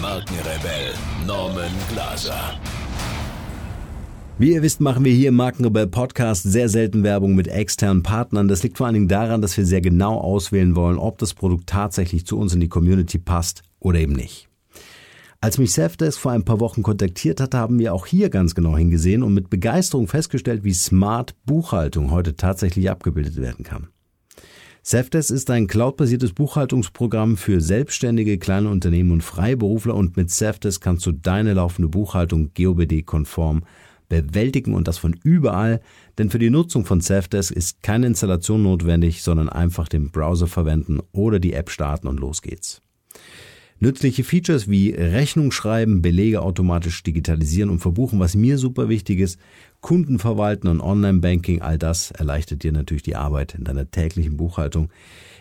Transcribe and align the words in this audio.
Markenrebell 0.00 0.94
Norman 1.26 1.70
Glaser. 1.92 2.58
Wie 4.38 4.54
ihr 4.54 4.62
wisst, 4.62 4.80
machen 4.80 5.04
wir 5.04 5.12
hier 5.12 5.28
im 5.28 5.36
Markenrebell 5.36 5.88
Podcast 5.88 6.44
sehr 6.44 6.70
selten 6.70 7.02
Werbung 7.02 7.34
mit 7.34 7.48
externen 7.48 8.02
Partnern. 8.02 8.48
Das 8.48 8.62
liegt 8.62 8.78
vor 8.78 8.86
allen 8.86 8.94
Dingen 8.94 9.08
daran, 9.08 9.42
dass 9.42 9.58
wir 9.58 9.66
sehr 9.66 9.82
genau 9.82 10.18
auswählen 10.18 10.74
wollen, 10.74 10.96
ob 10.96 11.18
das 11.18 11.34
Produkt 11.34 11.66
tatsächlich 11.66 12.24
zu 12.24 12.38
uns 12.38 12.54
in 12.54 12.60
die 12.60 12.70
Community 12.70 13.18
passt 13.18 13.62
oder 13.78 13.98
eben 13.98 14.14
nicht. 14.14 14.48
Als 15.42 15.58
mich 15.58 15.72
Safdesk 15.72 16.18
vor 16.18 16.32
ein 16.32 16.46
paar 16.46 16.60
Wochen 16.60 16.82
kontaktiert 16.82 17.38
hat, 17.38 17.54
haben 17.54 17.78
wir 17.78 17.92
auch 17.92 18.06
hier 18.06 18.30
ganz 18.30 18.54
genau 18.54 18.78
hingesehen 18.78 19.22
und 19.22 19.34
mit 19.34 19.50
Begeisterung 19.50 20.08
festgestellt, 20.08 20.64
wie 20.64 20.74
smart 20.74 21.34
Buchhaltung 21.44 22.10
heute 22.10 22.36
tatsächlich 22.36 22.88
abgebildet 22.88 23.36
werden 23.36 23.64
kann. 23.64 23.88
Safdesk 24.82 25.30
ist 25.30 25.50
ein 25.50 25.66
cloudbasiertes 25.66 26.32
Buchhaltungsprogramm 26.32 27.36
für 27.36 27.60
selbstständige 27.60 28.38
kleine 28.38 28.70
Unternehmen 28.70 29.10
und 29.10 29.22
Freiberufler 29.22 29.94
und 29.94 30.16
mit 30.16 30.30
Safdesk 30.30 30.82
kannst 30.82 31.04
du 31.04 31.12
deine 31.12 31.52
laufende 31.52 31.88
Buchhaltung 31.88 32.52
GOBD-konform 32.54 33.62
bewältigen 34.08 34.74
und 34.74 34.88
das 34.88 34.98
von 34.98 35.14
überall, 35.22 35.80
denn 36.18 36.30
für 36.30 36.38
die 36.38 36.50
Nutzung 36.50 36.86
von 36.86 37.00
Safdesk 37.00 37.52
ist 37.52 37.82
keine 37.82 38.06
Installation 38.06 38.62
notwendig, 38.62 39.22
sondern 39.22 39.48
einfach 39.50 39.86
den 39.86 40.10
Browser 40.10 40.46
verwenden 40.46 41.00
oder 41.12 41.40
die 41.40 41.52
App 41.52 41.70
starten 41.70 42.08
und 42.08 42.18
los 42.18 42.40
geht's. 42.40 42.82
Nützliche 43.82 44.24
Features 44.24 44.68
wie 44.68 44.90
Rechnung 44.90 45.52
schreiben, 45.52 46.02
Belege 46.02 46.42
automatisch 46.42 47.02
digitalisieren 47.02 47.70
und 47.70 47.78
verbuchen, 47.78 48.20
was 48.20 48.36
mir 48.36 48.58
super 48.58 48.90
wichtig 48.90 49.20
ist, 49.20 49.40
Kunden 49.80 50.18
verwalten 50.18 50.68
und 50.68 50.82
Online-Banking, 50.82 51.62
all 51.62 51.78
das 51.78 52.10
erleichtert 52.10 52.62
dir 52.62 52.72
natürlich 52.72 53.04
die 53.04 53.16
Arbeit 53.16 53.54
in 53.54 53.64
deiner 53.64 53.90
täglichen 53.90 54.36
Buchhaltung. 54.36 54.90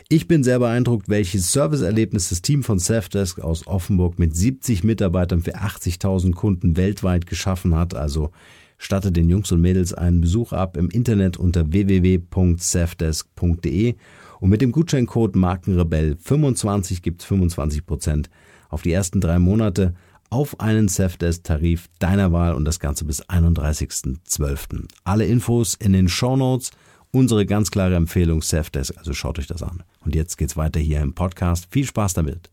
Ich 0.08 0.30
bin 0.30 0.46
sehr 0.46 0.60
beeindruckt, 0.60 1.10
welches 1.10 1.52
Serviceerlebnis 1.52 2.30
das 2.30 2.42
Team 2.42 2.64
von 2.64 2.80
Safdesk 2.80 3.42
aus 3.42 3.68
Offenburg 3.68 4.20
mit 4.20 4.34
70 4.36 4.86
Mitarbeitern 4.86 5.42
für 5.42 5.58
80.000 5.58 6.34
Kunden 6.34 6.78
weltweit 6.78 7.26
geschaffen 7.26 7.76
hat. 7.76 7.94
Also 7.94 8.32
statte 8.78 9.12
den 9.12 9.28
Jungs 9.30 9.52
und 9.52 9.60
Mädels 9.60 9.94
einen 9.94 10.22
Besuch 10.22 10.54
ab 10.54 10.78
im 10.78 10.90
Internet 10.90 11.36
unter 11.38 11.74
www.safdesk.de 11.74 13.96
und 14.40 14.50
mit 14.50 14.62
dem 14.62 14.72
Gutscheincode 14.72 15.36
Markenrebell25 15.36 17.02
gibt's 17.02 17.26
25% 17.26 18.28
auf 18.70 18.82
die 18.82 18.92
ersten 18.92 19.22
drei 19.22 19.40
Monate 19.40 19.96
auf 20.30 20.60
einen 20.60 20.88
Safdesk-Tarif 20.88 21.88
deiner 22.00 22.32
Wahl 22.32 22.54
und 22.54 22.66
das 22.66 22.80
Ganze 22.80 23.06
bis 23.06 23.24
31.12. 23.26 24.88
Alle 25.04 25.26
Infos 25.26 25.76
in 25.76 25.94
den 25.94 26.08
Show 26.08 26.36
Notes. 26.36 26.72
Unsere 27.12 27.48
ganz 27.48 27.72
klare 27.72 27.96
Empfehlung 27.96 28.44
Safdesk, 28.44 28.96
also 28.98 29.14
schaut 29.14 29.40
euch 29.40 29.48
das 29.48 29.64
an. 29.64 29.84
Und 30.06 30.14
jetzt 30.14 30.38
geht's 30.38 30.56
weiter 30.56 30.80
hier 30.80 31.02
im 31.02 31.16
Podcast. 31.16 31.68
Viel 31.72 31.86
Spaß 31.86 32.14
damit. 32.14 32.52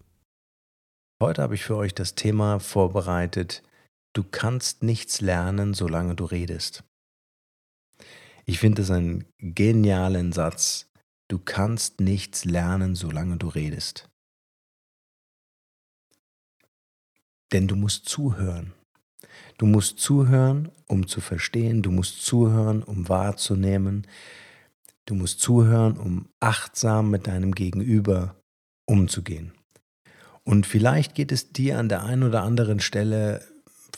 Heute 1.22 1.42
habe 1.42 1.54
ich 1.54 1.64
für 1.64 1.76
euch 1.76 1.94
das 1.94 2.14
Thema 2.14 2.58
vorbereitet. 2.58 3.62
Du 4.14 4.24
kannst 4.24 4.82
nichts 4.82 5.20
lernen, 5.20 5.74
solange 5.74 6.14
du 6.14 6.24
redest. 6.24 6.84
Ich 8.46 8.58
finde 8.58 8.80
es 8.80 8.90
einen 8.90 9.26
genialen 9.38 10.32
Satz, 10.32 10.88
Du 11.28 11.38
kannst 11.38 12.00
nichts 12.00 12.44
lernen, 12.44 12.94
solange 12.94 13.36
du 13.36 13.48
redest. 13.48 14.08
Denn 17.52 17.68
du 17.68 17.76
musst 17.76 18.08
zuhören. 18.08 18.72
Du 19.58 19.66
musst 19.66 19.98
zuhören, 19.98 20.70
um 20.86 21.06
zu 21.06 21.20
verstehen. 21.20 21.82
Du 21.82 21.90
musst 21.90 22.24
zuhören, 22.24 22.82
um 22.82 23.08
wahrzunehmen. 23.08 24.06
Du 25.06 25.14
musst 25.14 25.40
zuhören, 25.40 25.96
um 25.96 26.28
achtsam 26.40 27.10
mit 27.10 27.26
deinem 27.26 27.52
Gegenüber 27.52 28.36
umzugehen. 28.86 29.52
Und 30.44 30.66
vielleicht 30.66 31.14
geht 31.14 31.32
es 31.32 31.52
dir 31.52 31.78
an 31.78 31.88
der 31.88 32.04
einen 32.04 32.22
oder 32.22 32.42
anderen 32.42 32.80
Stelle, 32.80 33.44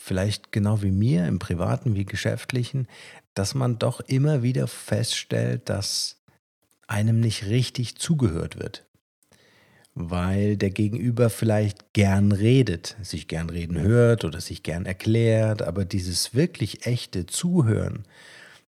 vielleicht 0.01 0.51
genau 0.51 0.81
wie 0.81 0.91
mir, 0.91 1.27
im 1.27 1.37
privaten 1.37 1.95
wie 1.95 2.05
geschäftlichen, 2.05 2.87
dass 3.35 3.53
man 3.53 3.77
doch 3.77 3.99
immer 4.01 4.41
wieder 4.41 4.67
feststellt, 4.67 5.69
dass 5.69 6.18
einem 6.89 7.19
nicht 7.19 7.45
richtig 7.45 7.95
zugehört 7.95 8.59
wird. 8.59 8.85
Weil 9.93 10.57
der 10.57 10.69
Gegenüber 10.71 11.29
vielleicht 11.29 11.93
gern 11.93 12.31
redet, 12.31 12.95
sich 13.01 13.27
gern 13.27 13.49
reden 13.49 13.79
hört 13.79 14.23
oder 14.23 14.39
sich 14.41 14.63
gern 14.63 14.85
erklärt, 14.85 15.61
aber 15.61 15.85
dieses 15.85 16.33
wirklich 16.33 16.85
echte 16.85 17.25
Zuhören, 17.25 18.05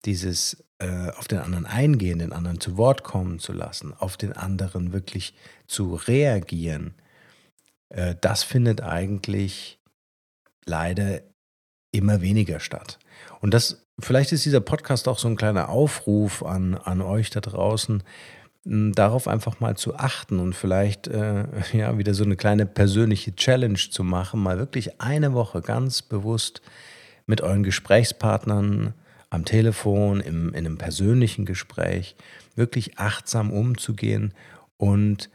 dieses 0.06 0.64
äh, 0.80 1.10
auf 1.12 1.28
den 1.28 1.40
anderen 1.40 1.66
eingehen, 1.66 2.20
den 2.20 2.34
anderen 2.34 2.60
zu 2.60 2.78
Wort 2.78 3.04
kommen 3.04 3.40
zu 3.40 3.52
lassen, 3.52 3.94
auf 3.94 4.16
den 4.16 4.34
anderen 4.34 4.94
wirklich 4.94 5.34
zu 5.68 5.96
reagieren, 5.96 6.94
äh, 7.90 8.16
das 8.22 8.44
findet 8.44 8.82
eigentlich 8.82 9.80
leider 10.66 11.22
immer 11.92 12.22
weniger 12.22 12.60
statt. 12.60 13.00
Und 13.40 13.54
das 13.54 13.88
Vielleicht 14.00 14.32
ist 14.32 14.46
dieser 14.46 14.62
Podcast 14.62 15.08
auch 15.08 15.18
so 15.18 15.28
ein 15.28 15.36
kleiner 15.36 15.70
Aufruf 15.70 16.44
an, 16.44 16.76
an 16.76 17.02
euch 17.02 17.32
da 17.32 17.40
draußen, 17.40 18.04
darauf 18.64 19.28
einfach 19.28 19.60
mal 19.60 19.76
zu 19.76 19.96
achten 19.96 20.40
und 20.40 20.54
vielleicht 20.54 21.08
äh, 21.08 21.46
ja 21.74 21.98
wieder 21.98 22.14
so 22.14 22.24
eine 22.24 22.36
kleine 22.36 22.68
persönliche 22.68 23.36
Challenge 23.36 23.80
zu 23.90 24.04
machen, 24.04 24.44
mal 24.44 24.60
wirklich 24.60 25.02
eine 25.02 25.34
Woche 25.34 25.62
ganz 25.62 26.04
bewusst 26.04 26.62
mit 27.26 27.42
euren 27.42 27.64
Gesprächspartnern 27.64 28.94
am 29.32 29.46
Telefon, 29.46 30.20
im, 30.20 30.50
in 30.50 30.68
einem 30.68 30.78
persönlichen 30.78 31.46
Gespräch, 31.46 32.16
wirklich 32.56 33.00
achtsam 33.00 33.52
umzugehen 33.52 34.34
und 34.78 35.32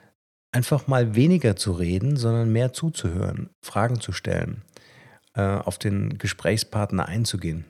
einfach 0.52 0.86
mal 0.86 1.16
weniger 1.16 1.56
zu 1.56 1.72
reden, 1.72 2.16
sondern 2.16 2.52
mehr 2.52 2.72
zuzuhören, 2.72 3.50
Fragen 3.60 4.00
zu 4.00 4.12
stellen, 4.12 4.62
auf 5.34 5.78
den 5.78 6.18
Gesprächspartner 6.18 7.06
einzugehen. 7.06 7.64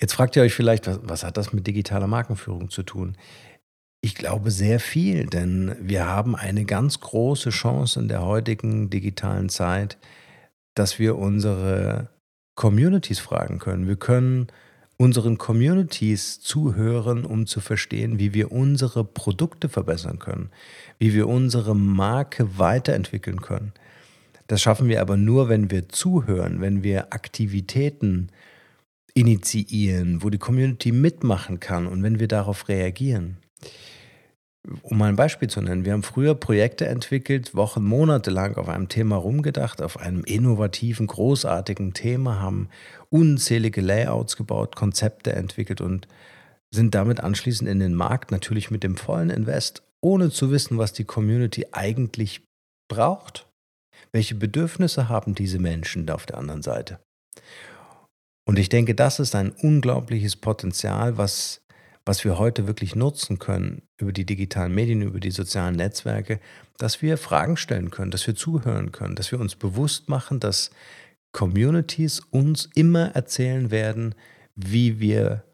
Jetzt 0.00 0.14
fragt 0.14 0.36
ihr 0.36 0.42
euch 0.42 0.54
vielleicht, 0.54 0.86
was, 0.86 1.00
was 1.02 1.24
hat 1.24 1.36
das 1.36 1.52
mit 1.52 1.66
digitaler 1.66 2.06
Markenführung 2.06 2.70
zu 2.70 2.82
tun? 2.82 3.16
Ich 4.00 4.14
glaube 4.14 4.52
sehr 4.52 4.78
viel, 4.78 5.26
denn 5.26 5.74
wir 5.80 6.06
haben 6.06 6.36
eine 6.36 6.64
ganz 6.64 7.00
große 7.00 7.50
Chance 7.50 7.98
in 7.98 8.08
der 8.08 8.24
heutigen 8.24 8.90
digitalen 8.90 9.48
Zeit, 9.48 9.98
dass 10.74 11.00
wir 11.00 11.18
unsere 11.18 12.10
Communities 12.54 13.18
fragen 13.18 13.58
können. 13.58 13.88
Wir 13.88 13.96
können 13.96 14.46
unseren 14.98 15.38
Communities 15.38 16.40
zuhören, 16.40 17.24
um 17.24 17.46
zu 17.46 17.60
verstehen, 17.60 18.18
wie 18.20 18.34
wir 18.34 18.52
unsere 18.52 19.04
Produkte 19.04 19.68
verbessern 19.68 20.18
können, 20.20 20.50
wie 20.98 21.14
wir 21.14 21.28
unsere 21.28 21.74
Marke 21.74 22.58
weiterentwickeln 22.58 23.40
können. 23.40 23.72
Das 24.48 24.62
schaffen 24.62 24.88
wir 24.88 25.00
aber 25.00 25.16
nur, 25.16 25.48
wenn 25.48 25.70
wir 25.70 25.88
zuhören, 25.88 26.60
wenn 26.60 26.82
wir 26.82 27.12
Aktivitäten 27.12 28.30
initiieren, 29.14 30.22
wo 30.22 30.30
die 30.30 30.38
Community 30.38 30.90
mitmachen 30.90 31.60
kann 31.60 31.86
und 31.86 32.02
wenn 32.02 32.18
wir 32.18 32.28
darauf 32.28 32.68
reagieren. 32.68 33.36
Um 34.82 34.98
mal 34.98 35.08
ein 35.08 35.16
Beispiel 35.16 35.48
zu 35.48 35.60
nennen, 35.60 35.84
wir 35.84 35.92
haben 35.92 36.02
früher 36.02 36.34
Projekte 36.34 36.86
entwickelt, 36.86 37.54
Wochen, 37.54 37.84
Monate 37.84 38.30
lang 38.30 38.56
auf 38.56 38.68
einem 38.68 38.88
Thema 38.88 39.16
rumgedacht, 39.16 39.82
auf 39.82 39.98
einem 39.98 40.24
innovativen, 40.24 41.06
großartigen 41.06 41.94
Thema, 41.94 42.40
haben 42.40 42.68
unzählige 43.10 43.80
Layouts 43.80 44.36
gebaut, 44.36 44.76
Konzepte 44.76 45.32
entwickelt 45.32 45.80
und 45.80 46.08
sind 46.70 46.94
damit 46.94 47.20
anschließend 47.20 47.68
in 47.68 47.80
den 47.80 47.94
Markt, 47.94 48.30
natürlich 48.30 48.70
mit 48.70 48.82
dem 48.82 48.96
vollen 48.96 49.30
Invest, 49.30 49.82
ohne 50.00 50.30
zu 50.30 50.50
wissen, 50.50 50.78
was 50.78 50.92
die 50.92 51.04
Community 51.04 51.66
eigentlich 51.72 52.42
braucht. 52.88 53.47
Welche 54.12 54.34
Bedürfnisse 54.34 55.08
haben 55.08 55.34
diese 55.34 55.58
Menschen 55.58 56.06
da 56.06 56.14
auf 56.14 56.26
der 56.26 56.38
anderen 56.38 56.62
Seite? 56.62 56.98
Und 58.46 58.58
ich 58.58 58.68
denke, 58.68 58.94
das 58.94 59.20
ist 59.20 59.34
ein 59.34 59.50
unglaubliches 59.50 60.36
Potenzial, 60.36 61.18
was, 61.18 61.60
was 62.06 62.24
wir 62.24 62.38
heute 62.38 62.66
wirklich 62.66 62.96
nutzen 62.96 63.38
können 63.38 63.82
über 64.00 64.12
die 64.12 64.24
digitalen 64.24 64.74
Medien, 64.74 65.02
über 65.02 65.20
die 65.20 65.30
sozialen 65.30 65.76
Netzwerke, 65.76 66.40
dass 66.78 67.02
wir 67.02 67.18
Fragen 67.18 67.58
stellen 67.58 67.90
können, 67.90 68.10
dass 68.10 68.26
wir 68.26 68.34
zuhören 68.34 68.90
können, 68.90 69.16
dass 69.16 69.32
wir 69.32 69.40
uns 69.40 69.54
bewusst 69.54 70.08
machen, 70.08 70.40
dass 70.40 70.70
Communities 71.32 72.20
uns 72.30 72.70
immer 72.74 73.14
erzählen 73.14 73.70
werden, 73.70 74.14
wie 74.54 74.98
wir 74.98 75.44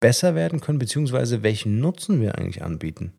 besser 0.00 0.34
werden 0.34 0.60
können, 0.60 0.78
beziehungsweise 0.78 1.42
welchen 1.42 1.80
Nutzen 1.80 2.20
wir 2.20 2.38
eigentlich 2.38 2.62
anbieten 2.62 3.12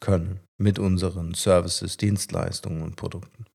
können 0.00 0.40
mit 0.58 0.78
unseren 0.78 1.34
Services, 1.34 1.96
Dienstleistungen 1.96 2.82
und 2.82 2.96
Produkten. 2.96 3.46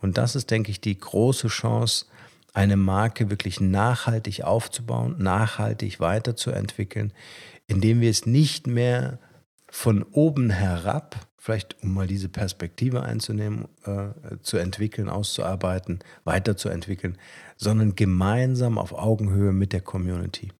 Und 0.00 0.18
das 0.18 0.36
ist, 0.36 0.50
denke 0.50 0.70
ich, 0.70 0.80
die 0.80 0.98
große 0.98 1.48
Chance, 1.48 2.06
eine 2.52 2.76
Marke 2.76 3.30
wirklich 3.30 3.60
nachhaltig 3.60 4.44
aufzubauen, 4.44 5.16
nachhaltig 5.18 5.98
weiterzuentwickeln, 5.98 7.12
indem 7.66 8.00
wir 8.00 8.10
es 8.10 8.26
nicht 8.26 8.66
mehr 8.66 9.18
von 9.68 10.04
oben 10.04 10.50
herab, 10.50 11.26
vielleicht 11.36 11.82
um 11.82 11.92
mal 11.92 12.06
diese 12.06 12.28
Perspektive 12.28 13.02
einzunehmen, 13.02 13.66
äh, 13.84 14.38
zu 14.40 14.56
entwickeln, 14.56 15.08
auszuarbeiten, 15.08 15.98
weiterzuentwickeln, 16.22 17.18
sondern 17.56 17.96
gemeinsam 17.96 18.78
auf 18.78 18.92
Augenhöhe 18.92 19.52
mit 19.52 19.72
der 19.72 19.80
Community. 19.80 20.52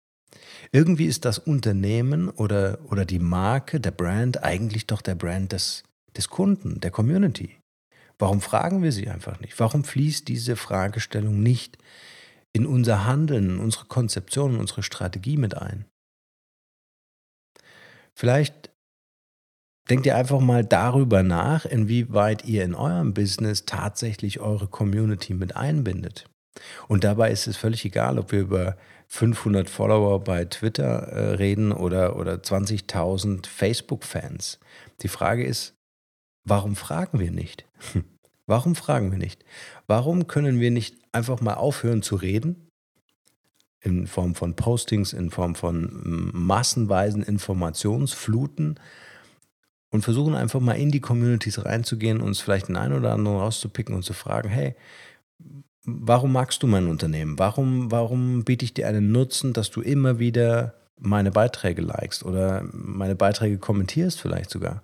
Irgendwie 0.72 1.06
ist 1.06 1.24
das 1.24 1.38
Unternehmen 1.38 2.28
oder, 2.28 2.78
oder 2.90 3.04
die 3.04 3.20
Marke, 3.20 3.80
der 3.80 3.92
Brand 3.92 4.42
eigentlich 4.42 4.86
doch 4.86 5.00
der 5.00 5.14
Brand 5.14 5.52
des, 5.52 5.84
des 6.16 6.28
Kunden, 6.28 6.80
der 6.80 6.90
Community. 6.90 7.56
Warum 8.18 8.40
fragen 8.40 8.82
wir 8.82 8.92
sie 8.92 9.08
einfach 9.08 9.40
nicht? 9.40 9.58
Warum 9.58 9.84
fließt 9.84 10.28
diese 10.28 10.56
Fragestellung 10.56 11.42
nicht 11.42 11.78
in 12.52 12.66
unser 12.66 13.04
Handeln, 13.04 13.50
in 13.50 13.58
unsere 13.58 13.86
Konzeption, 13.86 14.54
in 14.54 14.60
unsere 14.60 14.82
Strategie 14.82 15.36
mit 15.36 15.56
ein? 15.56 15.84
Vielleicht 18.14 18.70
denkt 19.90 20.06
ihr 20.06 20.16
einfach 20.16 20.40
mal 20.40 20.64
darüber 20.64 21.22
nach, 21.22 21.64
inwieweit 21.64 22.44
ihr 22.44 22.64
in 22.64 22.74
eurem 22.74 23.12
Business 23.12 23.66
tatsächlich 23.66 24.40
eure 24.40 24.68
Community 24.68 25.34
mit 25.34 25.56
einbindet. 25.56 26.30
Und 26.86 27.04
dabei 27.04 27.32
ist 27.32 27.48
es 27.48 27.56
völlig 27.56 27.84
egal, 27.84 28.18
ob 28.18 28.30
wir 28.30 28.40
über 28.40 28.76
500 29.08 29.68
Follower 29.68 30.22
bei 30.22 30.44
Twitter 30.44 31.08
äh, 31.08 31.34
reden 31.34 31.72
oder, 31.72 32.16
oder 32.16 32.34
20.000 32.34 33.46
Facebook-Fans. 33.46 34.60
Die 35.02 35.08
Frage 35.08 35.44
ist, 35.44 35.73
warum 36.44 36.76
fragen 36.76 37.18
wir 37.18 37.30
nicht? 37.30 37.66
Warum 38.46 38.74
fragen 38.74 39.10
wir 39.10 39.16
nicht? 39.16 39.42
Warum 39.86 40.26
können 40.26 40.60
wir 40.60 40.70
nicht 40.70 40.96
einfach 41.12 41.40
mal 41.40 41.54
aufhören 41.54 42.02
zu 42.02 42.14
reden? 42.14 42.68
In 43.80 44.06
Form 44.06 44.34
von 44.34 44.54
Postings, 44.54 45.14
in 45.14 45.30
Form 45.30 45.54
von 45.54 45.88
massenweisen 46.34 47.22
Informationsfluten 47.22 48.78
und 49.90 50.02
versuchen 50.02 50.34
einfach 50.34 50.60
mal 50.60 50.74
in 50.74 50.90
die 50.90 51.00
Communities 51.00 51.64
reinzugehen, 51.64 52.20
uns 52.20 52.40
vielleicht 52.40 52.68
einen 52.68 52.92
oder 52.92 53.14
anderen 53.14 53.38
rauszupicken 53.38 53.94
und 53.94 54.02
zu 54.02 54.12
fragen, 54.12 54.50
hey, 54.50 54.74
warum 55.86 56.32
magst 56.32 56.62
du 56.62 56.66
mein 56.66 56.88
Unternehmen? 56.88 57.38
Warum, 57.38 57.90
warum 57.90 58.44
biete 58.44 58.64
ich 58.64 58.74
dir 58.74 58.88
einen 58.88 59.12
Nutzen, 59.12 59.52
dass 59.52 59.70
du 59.70 59.80
immer 59.80 60.18
wieder 60.18 60.74
meine 60.98 61.30
Beiträge 61.30 61.80
likest 61.80 62.24
oder 62.24 62.62
meine 62.72 63.14
Beiträge 63.14 63.58
kommentierst 63.58 64.20
vielleicht 64.20 64.50
sogar? 64.50 64.82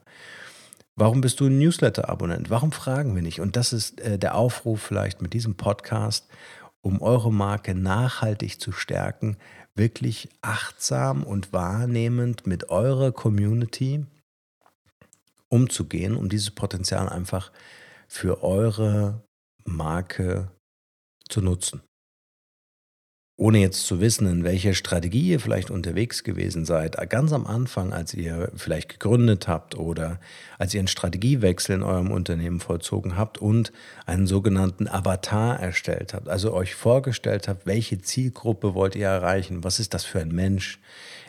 Warum 1.00 1.22
bist 1.22 1.40
du 1.40 1.46
ein 1.46 1.58
Newsletter-Abonnent? 1.58 2.50
Warum 2.50 2.72
fragen 2.72 3.14
wir 3.14 3.22
nicht? 3.22 3.40
Und 3.40 3.56
das 3.56 3.72
ist 3.72 4.02
äh, 4.02 4.18
der 4.18 4.34
Aufruf 4.34 4.82
vielleicht 4.82 5.22
mit 5.22 5.32
diesem 5.32 5.54
Podcast, 5.54 6.28
um 6.82 7.00
eure 7.00 7.32
Marke 7.32 7.74
nachhaltig 7.74 8.60
zu 8.60 8.70
stärken, 8.70 9.38
wirklich 9.74 10.28
achtsam 10.42 11.22
und 11.22 11.54
wahrnehmend 11.54 12.46
mit 12.46 12.68
eurer 12.68 13.12
Community 13.12 14.04
umzugehen, 15.48 16.18
um 16.18 16.28
dieses 16.28 16.50
Potenzial 16.50 17.08
einfach 17.08 17.50
für 18.06 18.44
eure 18.44 19.22
Marke 19.64 20.50
zu 21.30 21.40
nutzen. 21.40 21.80
Ohne 23.40 23.60
jetzt 23.60 23.86
zu 23.86 24.00
wissen, 24.00 24.26
in 24.26 24.44
welcher 24.44 24.74
Strategie 24.74 25.30
ihr 25.30 25.40
vielleicht 25.40 25.70
unterwegs 25.70 26.24
gewesen 26.24 26.66
seid, 26.66 26.98
ganz 27.08 27.32
am 27.32 27.46
Anfang, 27.46 27.94
als 27.94 28.12
ihr 28.12 28.52
vielleicht 28.54 28.90
gegründet 28.90 29.48
habt 29.48 29.78
oder 29.78 30.20
als 30.58 30.74
ihr 30.74 30.80
einen 30.80 30.88
Strategiewechsel 30.88 31.76
in 31.76 31.82
eurem 31.82 32.10
Unternehmen 32.10 32.60
vollzogen 32.60 33.16
habt 33.16 33.38
und 33.38 33.72
einen 34.04 34.26
sogenannten 34.26 34.88
Avatar 34.88 35.58
erstellt 35.58 36.12
habt, 36.12 36.28
also 36.28 36.52
euch 36.52 36.74
vorgestellt 36.74 37.48
habt, 37.48 37.64
welche 37.64 38.02
Zielgruppe 38.02 38.74
wollt 38.74 38.94
ihr 38.94 39.06
erreichen, 39.06 39.64
was 39.64 39.80
ist 39.80 39.94
das 39.94 40.04
für 40.04 40.20
ein 40.20 40.34
Mensch, 40.34 40.78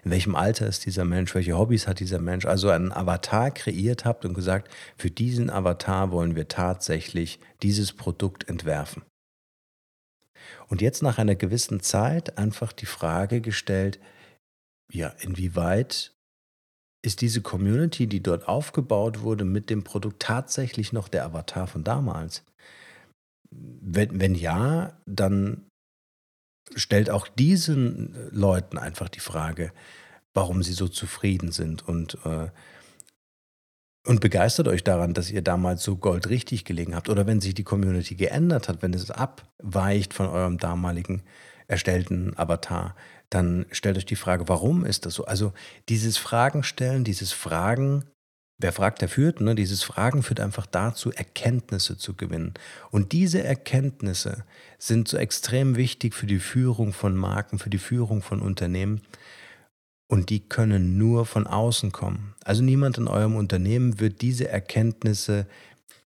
in 0.03 0.11
welchem 0.11 0.35
Alter 0.35 0.67
ist 0.67 0.85
dieser 0.85 1.05
Mensch, 1.05 1.33
welche 1.33 1.57
Hobbys 1.57 1.87
hat 1.87 2.01
dieser 2.01 2.19
Mensch, 2.19 2.45
also 2.45 2.71
einen 2.71 2.91
Avatar 2.91 3.51
kreiert 3.51 4.03
habt 4.03 4.25
und 4.25 4.33
gesagt, 4.33 4.69
für 4.97 5.11
diesen 5.11 5.49
Avatar 5.49 6.11
wollen 6.11 6.35
wir 6.35 6.49
tatsächlich 6.49 7.39
dieses 7.61 7.93
Produkt 7.93 8.49
entwerfen. 8.49 9.03
Und 10.67 10.81
jetzt 10.81 11.01
nach 11.01 11.17
einer 11.17 11.35
gewissen 11.35 11.81
Zeit 11.81 12.37
einfach 12.37 12.71
die 12.71 12.85
Frage 12.85 13.41
gestellt, 13.41 13.99
ja, 14.91 15.09
inwieweit 15.19 16.13
ist 17.03 17.21
diese 17.21 17.41
Community, 17.41 18.07
die 18.07 18.21
dort 18.21 18.47
aufgebaut 18.47 19.21
wurde, 19.21 19.45
mit 19.45 19.69
dem 19.69 19.83
Produkt 19.83 20.21
tatsächlich 20.21 20.93
noch 20.93 21.07
der 21.07 21.25
Avatar 21.25 21.67
von 21.67 21.83
damals? 21.83 22.43
Wenn, 23.49 24.19
wenn 24.19 24.35
ja, 24.35 24.97
dann 25.05 25.67
stellt 26.75 27.09
auch 27.09 27.27
diesen 27.27 28.15
Leuten 28.31 28.77
einfach 28.77 29.09
die 29.09 29.19
Frage, 29.19 29.73
warum 30.33 30.63
sie 30.63 30.73
so 30.73 30.87
zufrieden 30.87 31.51
sind 31.51 31.87
und 31.87 32.17
äh, 32.25 32.49
und 34.05 34.19
begeistert 34.19 34.67
euch 34.67 34.83
daran, 34.83 35.13
dass 35.13 35.29
ihr 35.29 35.41
damals 35.41 35.83
so 35.83 35.95
goldrichtig 35.95 36.65
gelegen 36.65 36.95
habt. 36.95 37.09
Oder 37.09 37.27
wenn 37.27 37.41
sich 37.41 37.53
die 37.53 37.63
Community 37.63 38.15
geändert 38.15 38.67
hat, 38.67 38.81
wenn 38.81 38.93
es 38.93 39.11
abweicht 39.11 40.13
von 40.13 40.27
eurem 40.27 40.57
damaligen 40.57 41.23
erstellten 41.67 42.37
Avatar, 42.37 42.95
dann 43.29 43.65
stellt 43.71 43.97
euch 43.97 44.05
die 44.05 44.15
Frage, 44.15 44.49
warum 44.49 44.85
ist 44.85 45.05
das 45.05 45.13
so? 45.13 45.25
Also 45.25 45.53
dieses 45.87 46.17
Fragen 46.17 46.63
stellen, 46.63 47.03
dieses 47.03 47.31
Fragen, 47.31 48.03
wer 48.57 48.73
fragt, 48.73 49.01
der 49.01 49.07
führt, 49.07 49.39
ne? 49.39 49.55
dieses 49.55 49.83
Fragen 49.83 50.23
führt 50.23 50.39
einfach 50.39 50.65
dazu, 50.65 51.11
Erkenntnisse 51.11 51.97
zu 51.97 52.15
gewinnen. 52.15 52.55
Und 52.89 53.11
diese 53.13 53.43
Erkenntnisse 53.43 54.43
sind 54.79 55.07
so 55.07 55.17
extrem 55.17 55.77
wichtig 55.77 56.13
für 56.13 56.27
die 56.27 56.39
Führung 56.39 56.91
von 56.91 57.15
Marken, 57.15 57.59
für 57.59 57.69
die 57.69 57.77
Führung 57.77 58.21
von 58.21 58.41
Unternehmen, 58.41 59.01
und 60.11 60.29
die 60.29 60.41
können 60.41 60.97
nur 60.97 61.25
von 61.25 61.47
außen 61.47 61.93
kommen. 61.93 62.35
Also 62.43 62.61
niemand 62.63 62.97
in 62.97 63.07
eurem 63.07 63.37
Unternehmen 63.37 64.01
wird 64.01 64.21
diese 64.21 64.49
Erkenntnisse, 64.49 65.47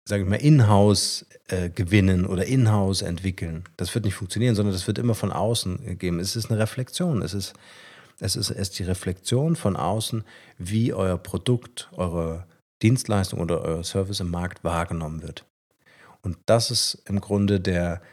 sage 0.05 0.21
ich 0.21 0.29
mal, 0.29 0.35
in-house 0.35 1.25
äh, 1.47 1.71
gewinnen 1.71 2.27
oder 2.27 2.45
in-house 2.45 3.01
entwickeln. 3.01 3.63
Das 3.75 3.95
wird 3.95 4.05
nicht 4.05 4.13
funktionieren, 4.13 4.53
sondern 4.53 4.73
das 4.73 4.85
wird 4.85 4.99
immer 4.99 5.15
von 5.15 5.31
außen 5.31 5.83
gegeben. 5.83 6.19
Es 6.19 6.35
ist 6.35 6.51
eine 6.51 6.59
Reflexion. 6.59 7.23
Es 7.23 7.33
ist, 7.33 7.53
es 8.19 8.35
ist 8.35 8.51
erst 8.51 8.77
die 8.77 8.83
Reflexion 8.83 9.55
von 9.55 9.75
außen, 9.75 10.23
wie 10.59 10.93
euer 10.93 11.17
Produkt, 11.17 11.89
eure 11.93 12.45
Dienstleistung 12.83 13.39
oder 13.39 13.63
euer 13.63 13.83
Service 13.83 14.19
im 14.19 14.29
Markt 14.29 14.63
wahrgenommen 14.63 15.23
wird. 15.23 15.43
Und 16.21 16.37
das 16.45 16.69
ist 16.69 17.01
im 17.07 17.19
Grunde 17.19 17.59
der, 17.59 18.03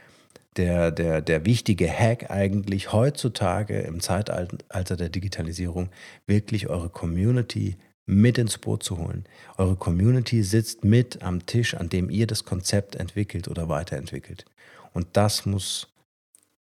der, 0.56 0.90
der, 0.90 1.20
der 1.20 1.44
wichtige 1.44 1.88
Hack 1.88 2.30
eigentlich 2.30 2.92
heutzutage 2.92 3.80
im 3.80 4.00
Zeitalter 4.00 4.96
der 4.96 5.08
Digitalisierung, 5.08 5.90
wirklich 6.26 6.68
eure 6.68 6.88
Community 6.88 7.76
mit 8.06 8.38
ins 8.38 8.58
Boot 8.58 8.82
zu 8.82 8.98
holen. 8.98 9.24
Eure 9.56 9.76
Community 9.76 10.42
sitzt 10.42 10.84
mit 10.84 11.22
am 11.22 11.46
Tisch, 11.46 11.74
an 11.74 11.88
dem 11.88 12.10
ihr 12.10 12.26
das 12.26 12.44
Konzept 12.44 12.96
entwickelt 12.96 13.48
oder 13.48 13.68
weiterentwickelt. 13.68 14.44
Und 14.92 15.08
das 15.14 15.46
muss, 15.46 15.88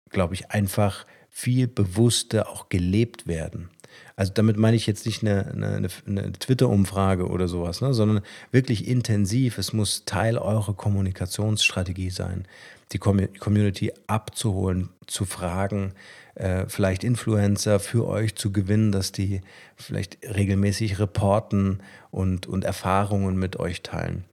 glaube 0.10 0.36
ich, 0.36 0.52
einfach 0.52 1.06
viel 1.36 1.68
bewusster 1.68 2.48
auch 2.48 2.70
gelebt 2.70 3.26
werden. 3.26 3.70
Also 4.16 4.32
damit 4.34 4.58
meine 4.58 4.78
ich 4.78 4.86
jetzt 4.86 5.06
nicht 5.08 5.24
eine, 5.24 5.48
eine, 5.48 5.90
eine 6.06 6.32
Twitter-Umfrage 6.32 7.28
oder 7.28 7.48
sowas, 7.48 7.82
ne, 7.82 7.94
sondern 7.94 8.22
wirklich 8.52 8.88
intensiv. 8.88 9.58
Es 9.58 9.74
muss 9.74 10.06
Teil 10.06 10.38
eurer 10.38 10.76
Kommunikationsstrategie 10.76 12.12
sein 12.12 12.46
die 12.94 13.00
Community 13.00 13.92
abzuholen, 14.08 14.90
zu 15.08 15.26
fragen, 15.26 15.94
äh, 16.36 16.66
vielleicht 16.68 17.04
Influencer 17.04 17.80
für 17.80 18.08
euch 18.08 18.36
zu 18.36 18.52
gewinnen, 18.52 18.92
dass 18.92 19.12
die 19.12 19.42
vielleicht 19.76 20.20
regelmäßig 20.24 21.00
reporten 21.00 21.82
und, 22.12 22.48
und 22.48 22.64
Erfahrungen 22.64 23.36
mit 23.38 23.60
euch 23.60 23.82
teilen. 23.82 24.26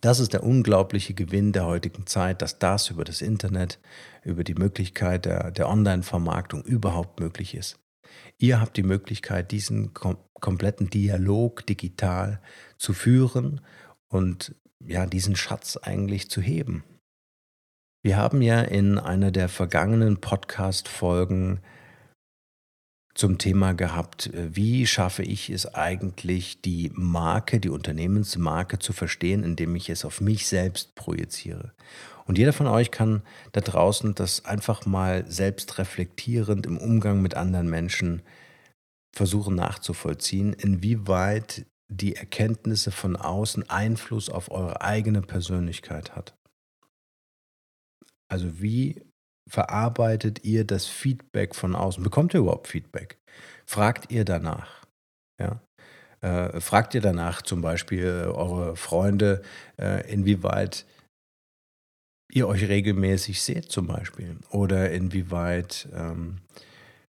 Das 0.00 0.20
ist 0.20 0.32
der 0.32 0.42
unglaubliche 0.42 1.14
Gewinn 1.14 1.52
der 1.52 1.66
heutigen 1.66 2.06
Zeit, 2.06 2.42
dass 2.42 2.58
das 2.58 2.90
über 2.90 3.04
das 3.04 3.22
Internet, 3.22 3.78
über 4.22 4.44
die 4.44 4.54
Möglichkeit 4.54 5.24
der, 5.24 5.50
der 5.50 5.68
Online-Vermarktung 5.68 6.62
überhaupt 6.62 7.20
möglich 7.20 7.54
ist. 7.54 7.78
Ihr 8.38 8.60
habt 8.60 8.76
die 8.76 8.82
Möglichkeit, 8.82 9.50
diesen 9.50 9.94
kom 9.94 10.18
kompletten 10.38 10.90
Dialog 10.90 11.66
digital 11.66 12.42
zu 12.76 12.92
führen 12.92 13.62
und 14.08 14.54
ja, 14.80 15.06
diesen 15.06 15.34
Schatz 15.34 15.78
eigentlich 15.78 16.28
zu 16.30 16.42
heben. 16.42 16.84
Wir 18.02 18.18
haben 18.18 18.42
ja 18.42 18.60
in 18.60 18.98
einer 18.98 19.30
der 19.30 19.48
vergangenen 19.48 20.18
Podcast-Folgen 20.18 21.60
zum 23.16 23.38
Thema 23.38 23.72
gehabt, 23.72 24.28
äh, 24.28 24.54
wie 24.54 24.86
schaffe 24.86 25.22
ich 25.22 25.50
es 25.50 25.74
eigentlich, 25.74 26.60
die 26.60 26.92
Marke, 26.94 27.58
die 27.58 27.70
Unternehmensmarke 27.70 28.78
zu 28.78 28.92
verstehen, 28.92 29.42
indem 29.42 29.74
ich 29.74 29.88
es 29.88 30.04
auf 30.04 30.20
mich 30.20 30.46
selbst 30.46 30.94
projiziere. 30.94 31.72
Und 32.26 32.38
jeder 32.38 32.52
von 32.52 32.66
euch 32.66 32.90
kann 32.90 33.22
da 33.52 33.60
draußen 33.60 34.14
das 34.14 34.44
einfach 34.44 34.84
mal 34.84 35.24
selbst 35.30 35.78
reflektierend 35.78 36.66
im 36.66 36.76
Umgang 36.76 37.22
mit 37.22 37.34
anderen 37.34 37.70
Menschen 37.70 38.22
versuchen 39.14 39.54
nachzuvollziehen, 39.54 40.52
inwieweit 40.52 41.64
die 41.88 42.16
Erkenntnisse 42.16 42.90
von 42.90 43.16
außen 43.16 43.70
Einfluss 43.70 44.28
auf 44.28 44.50
eure 44.50 44.82
eigene 44.82 45.22
Persönlichkeit 45.22 46.14
hat. 46.14 46.34
Also 48.28 48.60
wie 48.60 49.00
verarbeitet 49.48 50.44
ihr 50.44 50.64
das 50.64 50.86
Feedback 50.86 51.54
von 51.54 51.74
außen? 51.74 52.02
Bekommt 52.02 52.34
ihr 52.34 52.40
überhaupt 52.40 52.68
Feedback? 52.68 53.18
Fragt 53.64 54.10
ihr 54.10 54.24
danach? 54.24 54.86
Ja? 55.40 55.60
Äh, 56.20 56.60
fragt 56.60 56.94
ihr 56.94 57.00
danach 57.00 57.42
zum 57.42 57.60
Beispiel 57.60 58.30
eure 58.34 58.76
Freunde, 58.76 59.42
äh, 59.78 60.10
inwieweit 60.10 60.86
ihr 62.32 62.48
euch 62.48 62.68
regelmäßig 62.68 63.42
seht 63.42 63.70
zum 63.70 63.86
Beispiel 63.86 64.36
oder 64.50 64.90
inwieweit 64.90 65.88
ähm, 65.94 66.38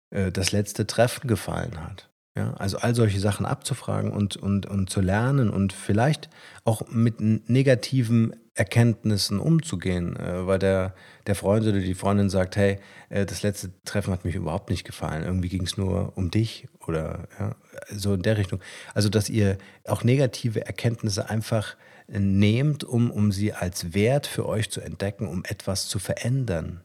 äh, 0.09 0.31
das 0.31 0.51
letzte 0.51 0.85
Treffen 0.85 1.27
gefallen 1.27 1.81
hat. 1.81 2.09
Ja, 2.37 2.53
also 2.55 2.77
all 2.77 2.93
solche 2.93 3.21
Sachen 3.21 3.45
abzufragen 3.45 4.11
und, 4.11 4.35
und, 4.35 4.65
und 4.65 4.89
zu 4.89 4.99
lernen 4.99 5.49
und 5.49 5.71
vielleicht 5.71 6.29
auch 6.65 6.81
mit 6.89 7.21
negativen 7.21 8.35
Erkenntnissen 8.55 9.39
umzugehen, 9.39 10.17
äh, 10.17 10.45
weil 10.45 10.59
der, 10.59 10.95
der 11.27 11.35
Freund 11.35 11.65
oder 11.65 11.79
die 11.79 11.93
Freundin 11.93 12.29
sagt, 12.29 12.57
hey, 12.57 12.79
äh, 13.09 13.25
das 13.25 13.41
letzte 13.41 13.71
Treffen 13.85 14.11
hat 14.11 14.25
mich 14.25 14.35
überhaupt 14.35 14.69
nicht 14.69 14.83
gefallen, 14.83 15.23
irgendwie 15.23 15.47
ging 15.47 15.63
es 15.63 15.77
nur 15.77 16.13
um 16.17 16.29
dich 16.29 16.67
oder 16.85 17.27
ja, 17.39 17.55
so 17.89 18.13
in 18.13 18.21
der 18.21 18.37
Richtung. 18.37 18.59
Also, 18.93 19.07
dass 19.07 19.29
ihr 19.29 19.57
auch 19.87 20.03
negative 20.03 20.65
Erkenntnisse 20.65 21.29
einfach 21.29 21.77
nehmt, 22.07 22.83
um, 22.83 23.11
um 23.11 23.31
sie 23.31 23.53
als 23.53 23.93
Wert 23.93 24.27
für 24.27 24.45
euch 24.45 24.69
zu 24.69 24.81
entdecken, 24.81 25.27
um 25.27 25.43
etwas 25.45 25.87
zu 25.87 25.99
verändern. 25.99 26.81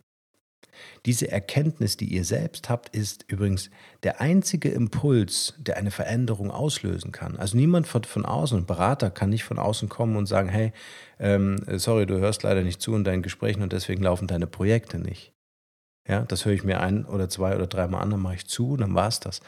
Diese 1.07 1.31
Erkenntnis, 1.31 1.97
die 1.97 2.07
ihr 2.07 2.25
selbst 2.25 2.69
habt, 2.69 2.95
ist 2.95 3.25
übrigens 3.29 3.71
der 4.03 4.21
einzige 4.21 4.71
Impuls, 4.71 5.55
der 5.59 5.77
eine 5.77 5.91
Veränderung 5.91 6.51
auslösen 6.51 7.13
kann. 7.13 7.37
Also 7.37 7.57
niemand 7.57 7.87
von, 7.87 8.05
von 8.05 8.25
außen, 8.25 8.59
ein 8.59 8.67
Berater 8.67 9.11
kann 9.11 9.31
nicht 9.31 9.45
von 9.45 9.59
außen 9.59 9.89
kommen 9.89 10.17
und 10.17 10.27
sagen, 10.27 10.49
hey, 10.49 10.73
ähm, 11.19 11.57
sorry, 11.77 12.07
du 12.07 12.19
hörst 12.19 12.43
leider 12.43 12.63
nicht 12.63 12.81
zu 12.81 12.95
in 12.95 13.05
deinen 13.05 13.23
Gesprächen 13.23 13.63
und 13.63 13.73
deswegen 13.73 14.03
laufen 14.03 14.27
deine 14.27 14.47
Projekte 14.47 14.99
nicht. 14.99 15.33
Ja, 16.09 16.23
das 16.23 16.45
höre 16.45 16.55
ich 16.55 16.65
mir 16.65 16.81
ein 16.81 17.05
oder 17.05 17.29
zwei 17.29 17.55
oder 17.55 17.67
dreimal 17.67 18.03
an, 18.03 18.11
dann 18.11 18.21
mache 18.21 18.37
ich 18.37 18.47
zu, 18.47 18.77
dann 18.77 18.95
war 18.95 19.07
es 19.09 19.21
das. 19.21 19.41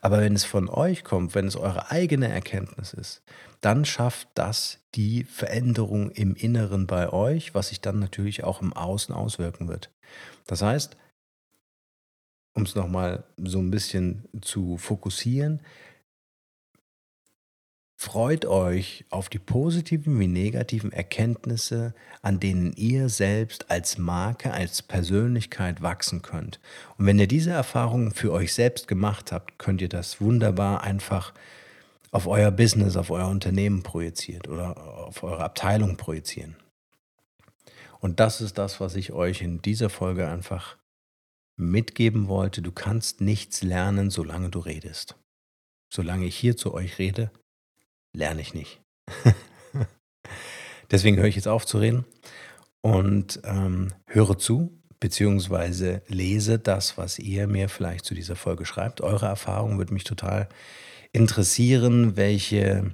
Aber 0.00 0.20
wenn 0.20 0.34
es 0.34 0.44
von 0.44 0.68
euch 0.68 1.04
kommt, 1.04 1.34
wenn 1.34 1.46
es 1.46 1.56
eure 1.56 1.90
eigene 1.90 2.28
Erkenntnis 2.28 2.92
ist, 2.92 3.22
dann 3.60 3.84
schafft 3.84 4.28
das 4.34 4.80
die 4.94 5.24
Veränderung 5.24 6.10
im 6.10 6.34
Inneren 6.34 6.86
bei 6.86 7.10
euch, 7.10 7.54
was 7.54 7.68
sich 7.68 7.80
dann 7.80 8.00
natürlich 8.00 8.44
auch 8.44 8.60
im 8.60 8.72
Außen 8.72 9.14
auswirken 9.14 9.68
wird. 9.68 9.90
Das 10.46 10.62
heißt, 10.62 10.96
um 12.54 12.64
es 12.64 12.74
nochmal 12.74 13.24
so 13.38 13.58
ein 13.58 13.70
bisschen 13.70 14.28
zu 14.42 14.76
fokussieren, 14.76 15.60
Freut 18.02 18.46
euch 18.46 19.04
auf 19.10 19.28
die 19.28 19.38
positiven 19.38 20.18
wie 20.18 20.26
negativen 20.26 20.90
Erkenntnisse, 20.90 21.92
an 22.22 22.40
denen 22.40 22.72
ihr 22.72 23.10
selbst 23.10 23.70
als 23.70 23.98
Marke, 23.98 24.54
als 24.54 24.80
Persönlichkeit 24.80 25.82
wachsen 25.82 26.22
könnt. 26.22 26.60
Und 26.96 27.04
wenn 27.04 27.18
ihr 27.18 27.26
diese 27.26 27.50
Erfahrungen 27.50 28.12
für 28.12 28.32
euch 28.32 28.54
selbst 28.54 28.88
gemacht 28.88 29.32
habt, 29.32 29.58
könnt 29.58 29.82
ihr 29.82 29.90
das 29.90 30.18
wunderbar 30.18 30.82
einfach 30.82 31.34
auf 32.10 32.26
euer 32.26 32.50
Business, 32.50 32.96
auf 32.96 33.10
euer 33.10 33.28
Unternehmen 33.28 33.82
projiziert 33.82 34.48
oder 34.48 34.78
auf 35.06 35.22
eure 35.22 35.44
Abteilung 35.44 35.98
projizieren. 35.98 36.56
Und 37.98 38.18
das 38.18 38.40
ist 38.40 38.56
das, 38.56 38.80
was 38.80 38.96
ich 38.96 39.12
euch 39.12 39.42
in 39.42 39.60
dieser 39.60 39.90
Folge 39.90 40.26
einfach 40.26 40.78
mitgeben 41.56 42.28
wollte. 42.28 42.62
Du 42.62 42.72
kannst 42.72 43.20
nichts 43.20 43.62
lernen, 43.62 44.08
solange 44.08 44.48
du 44.48 44.60
redest. 44.60 45.16
Solange 45.90 46.24
ich 46.24 46.36
hier 46.36 46.56
zu 46.56 46.72
euch 46.72 46.98
rede, 46.98 47.30
lerne 48.12 48.40
ich 48.40 48.54
nicht. 48.54 48.80
Deswegen 50.90 51.16
höre 51.16 51.26
ich 51.26 51.36
jetzt 51.36 51.48
auf 51.48 51.66
zu 51.66 51.78
reden 51.78 52.04
und 52.80 53.40
ähm, 53.44 53.92
höre 54.06 54.38
zu, 54.38 54.80
beziehungsweise 54.98 56.02
lese 56.08 56.58
das, 56.58 56.98
was 56.98 57.18
ihr 57.18 57.46
mir 57.46 57.68
vielleicht 57.68 58.04
zu 58.04 58.14
dieser 58.14 58.36
Folge 58.36 58.66
schreibt. 58.66 59.00
Eure 59.00 59.26
Erfahrung 59.26 59.78
würde 59.78 59.94
mich 59.94 60.04
total 60.04 60.48
interessieren, 61.12 62.16
welche 62.16 62.92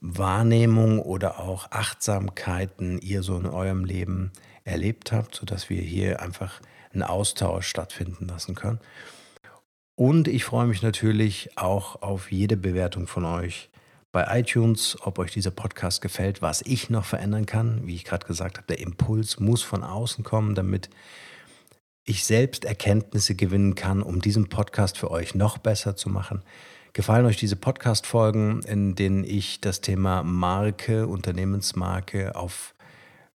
Wahrnehmung 0.00 1.00
oder 1.00 1.40
auch 1.40 1.70
Achtsamkeiten 1.70 2.98
ihr 2.98 3.22
so 3.22 3.36
in 3.36 3.46
eurem 3.46 3.84
Leben 3.84 4.32
erlebt 4.64 5.12
habt, 5.12 5.34
sodass 5.34 5.70
wir 5.70 5.82
hier 5.82 6.22
einfach 6.22 6.60
einen 6.92 7.02
Austausch 7.02 7.66
stattfinden 7.66 8.26
lassen 8.28 8.54
können. 8.54 8.80
Und 9.96 10.28
ich 10.28 10.44
freue 10.44 10.66
mich 10.66 10.82
natürlich 10.82 11.56
auch 11.56 12.02
auf 12.02 12.30
jede 12.30 12.56
Bewertung 12.56 13.08
von 13.08 13.24
euch 13.24 13.68
bei 14.12 14.40
iTunes, 14.40 14.96
ob 15.02 15.18
euch 15.18 15.32
dieser 15.32 15.50
Podcast 15.50 16.00
gefällt, 16.00 16.40
was 16.40 16.62
ich 16.62 16.90
noch 16.90 17.04
verändern 17.04 17.46
kann. 17.46 17.86
Wie 17.86 17.94
ich 17.94 18.04
gerade 18.04 18.26
gesagt 18.26 18.56
habe, 18.56 18.66
der 18.66 18.78
Impuls 18.78 19.38
muss 19.38 19.62
von 19.62 19.84
außen 19.84 20.24
kommen, 20.24 20.54
damit 20.54 20.88
ich 22.04 22.24
selbst 22.24 22.64
Erkenntnisse 22.64 23.34
gewinnen 23.34 23.74
kann, 23.74 24.02
um 24.02 24.20
diesen 24.20 24.48
Podcast 24.48 24.96
für 24.96 25.10
euch 25.10 25.34
noch 25.34 25.58
besser 25.58 25.94
zu 25.94 26.08
machen. 26.08 26.42
Gefallen 26.94 27.26
euch 27.26 27.36
diese 27.36 27.56
Podcast-Folgen, 27.56 28.62
in 28.62 28.94
denen 28.94 29.24
ich 29.24 29.60
das 29.60 29.82
Thema 29.82 30.22
Marke, 30.22 31.06
Unternehmensmarke 31.06 32.34
auf, 32.34 32.74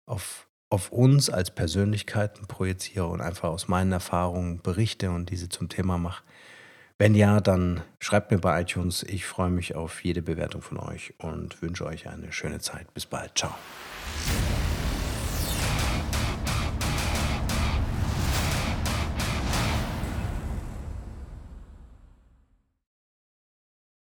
auf, 0.06 0.48
auf 0.70 0.90
uns 0.90 1.28
als 1.28 1.50
Persönlichkeiten 1.50 2.46
projiziere 2.46 3.06
und 3.06 3.20
einfach 3.20 3.50
aus 3.50 3.68
meinen 3.68 3.92
Erfahrungen 3.92 4.62
berichte 4.62 5.10
und 5.10 5.28
diese 5.28 5.50
zum 5.50 5.68
Thema 5.68 5.98
mache? 5.98 6.22
Wenn 7.02 7.16
ja, 7.16 7.40
dann 7.40 7.80
schreibt 7.98 8.30
mir 8.30 8.38
bei 8.38 8.60
iTunes. 8.60 9.02
Ich 9.02 9.26
freue 9.26 9.50
mich 9.50 9.74
auf 9.74 10.04
jede 10.04 10.22
Bewertung 10.22 10.62
von 10.62 10.78
euch 10.78 11.12
und 11.18 11.60
wünsche 11.60 11.84
euch 11.84 12.08
eine 12.08 12.30
schöne 12.30 12.60
Zeit. 12.60 12.94
Bis 12.94 13.06
bald. 13.06 13.36
Ciao. 13.36 13.52